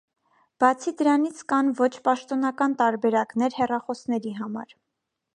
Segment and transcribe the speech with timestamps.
[0.61, 4.73] Բացի դրանից կան ոչ պաշտոնական տարբերակներ հեռախոսների համար։